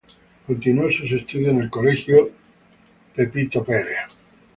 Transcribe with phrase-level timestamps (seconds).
[0.47, 2.31] Continuó sus estudios en el Colegio
[3.15, 4.13] Nuestra Señora del Huerto.